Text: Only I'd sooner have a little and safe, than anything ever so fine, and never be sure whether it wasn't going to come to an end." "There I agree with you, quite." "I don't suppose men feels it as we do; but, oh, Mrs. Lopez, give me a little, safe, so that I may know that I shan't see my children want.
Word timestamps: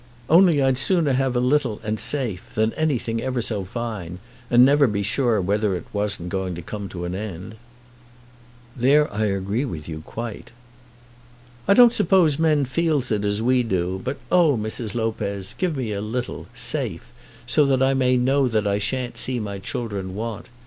Only 0.31 0.63
I'd 0.63 0.79
sooner 0.79 1.13
have 1.13 1.35
a 1.35 1.39
little 1.39 1.79
and 1.83 1.99
safe, 1.99 2.55
than 2.55 2.73
anything 2.73 3.21
ever 3.21 3.39
so 3.39 3.63
fine, 3.63 4.17
and 4.49 4.65
never 4.65 4.87
be 4.87 5.03
sure 5.03 5.39
whether 5.39 5.75
it 5.75 5.85
wasn't 5.93 6.29
going 6.29 6.55
to 6.55 6.63
come 6.63 6.89
to 6.89 7.05
an 7.05 7.13
end." 7.13 7.53
"There 8.75 9.13
I 9.13 9.25
agree 9.25 9.63
with 9.63 9.87
you, 9.87 10.01
quite." 10.03 10.49
"I 11.67 11.75
don't 11.75 11.93
suppose 11.93 12.39
men 12.39 12.65
feels 12.65 13.11
it 13.11 13.23
as 13.23 13.43
we 13.43 13.61
do; 13.61 14.01
but, 14.03 14.17
oh, 14.31 14.57
Mrs. 14.57 14.95
Lopez, 14.95 15.53
give 15.59 15.77
me 15.77 15.91
a 15.91 16.01
little, 16.01 16.47
safe, 16.51 17.11
so 17.45 17.63
that 17.67 17.83
I 17.83 17.93
may 17.93 18.17
know 18.17 18.47
that 18.47 18.65
I 18.65 18.79
shan't 18.79 19.17
see 19.19 19.39
my 19.39 19.59
children 19.59 20.15
want. 20.15 20.47